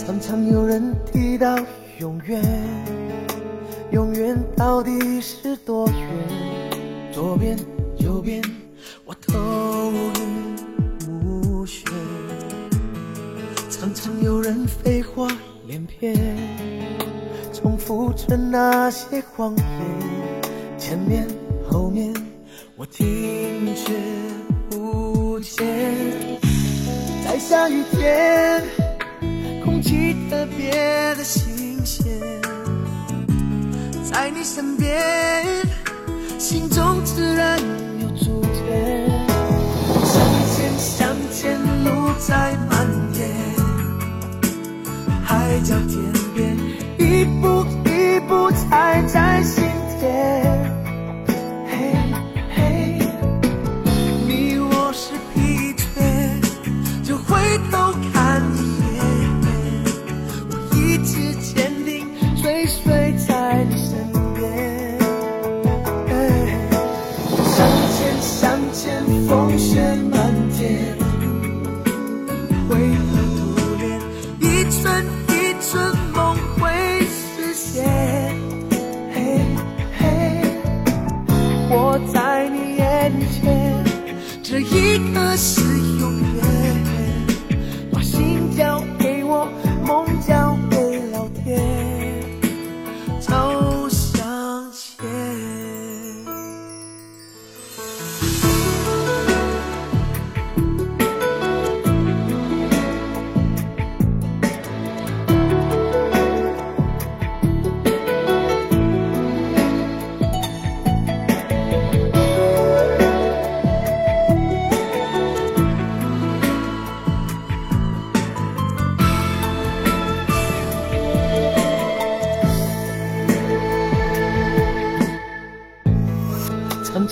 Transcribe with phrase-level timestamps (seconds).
[0.00, 1.56] 常常有人提到
[1.98, 2.42] 永远，
[3.92, 7.12] 永远到底是多远？
[7.12, 7.54] 左边
[7.98, 8.42] 右边，
[9.04, 11.84] 我头晕目眩。
[13.68, 15.28] 常常有人废话
[15.66, 16.16] 连篇，
[17.52, 19.64] 重复着那些谎言，
[20.78, 21.26] 前面
[21.70, 22.12] 后面
[22.74, 23.92] 我听却
[24.70, 25.62] 不见。
[27.22, 28.49] 在下雨天，
[31.20, 32.06] 的新鲜，
[34.10, 34.98] 在你身边，
[36.38, 37.60] 心中自然
[38.00, 39.06] 有主见。
[40.02, 40.16] 向
[40.48, 43.28] 前向前，路在蔓延，
[45.22, 45.76] 海角
[69.60, 69.78] 雪
[70.10, 70.18] 漫
[70.56, 70.96] 天，
[72.66, 72.76] 灰
[73.12, 74.00] 头土脸，
[74.40, 75.30] 一寸一
[75.60, 76.60] 寸梦会
[77.02, 77.84] 实现。
[79.12, 79.18] 嘿
[79.98, 80.02] 嘿，
[81.68, 83.84] 我在你眼前，
[84.42, 85.60] 这一刻是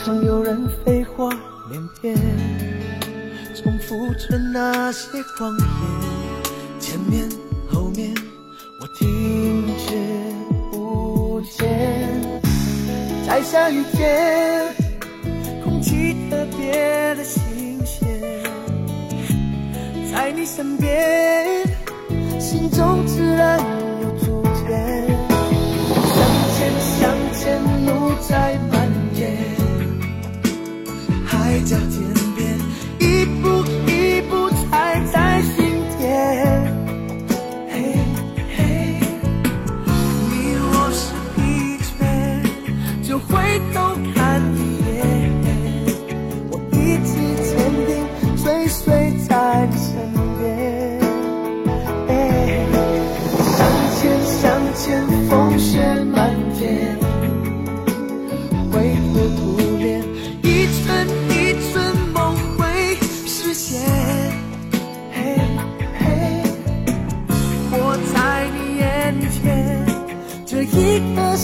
[0.08, 1.28] 常有人废话
[1.70, 2.16] 连篇，
[3.54, 5.66] 重复着那些谎言，
[6.80, 7.28] 前面
[7.70, 8.14] 后面
[8.80, 9.98] 我听却
[10.72, 12.22] 不见。
[13.26, 14.74] 在下雨天，
[15.62, 18.42] 空气特别的新鲜，
[20.10, 21.66] 在你身边，
[22.40, 23.60] 心中自然
[44.14, 44.98] 看一眼，
[46.50, 47.10] 我一直
[47.44, 47.50] 坚
[47.86, 47.90] 定
[48.42, 48.82] 追随
[49.28, 49.30] 在
[49.70, 49.88] 你身
[50.38, 50.40] 边。
[52.08, 52.10] 哎
[53.56, 53.58] 向
[53.96, 54.00] 前
[54.40, 54.44] 向
[54.74, 54.84] 前，
[55.28, 55.70] 风雪
[56.14, 56.16] 漫
[56.54, 56.96] 天，
[58.72, 58.74] 灰
[59.12, 59.40] 头土
[59.78, 59.86] 脸，
[60.42, 61.32] 一寸一
[61.70, 61.74] 寸
[62.12, 62.16] 梦
[62.56, 62.60] 会
[63.26, 63.80] 实现。
[65.12, 65.16] 嘿
[65.98, 66.06] 嘿，
[67.70, 67.74] 我
[68.14, 68.16] 在
[68.54, 68.84] 你眼
[69.30, 69.46] 前，
[70.46, 71.36] 这一刻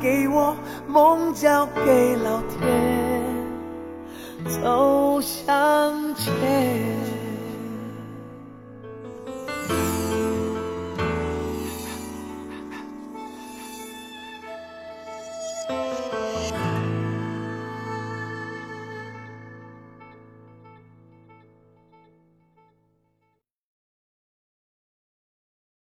[0.00, 0.56] 给我，
[0.86, 2.62] 梦交给老天，
[4.62, 7.15] 走向前。